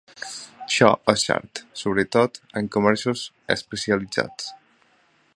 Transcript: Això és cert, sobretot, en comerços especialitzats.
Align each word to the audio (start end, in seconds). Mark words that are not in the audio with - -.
Això 0.71 0.87
és 1.11 1.25
cert, 1.27 1.59
sobretot, 1.81 2.41
en 2.61 2.69
comerços 2.77 3.23
especialitzats. 3.57 4.49